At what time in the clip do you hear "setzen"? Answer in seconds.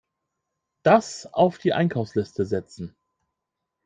2.47-2.95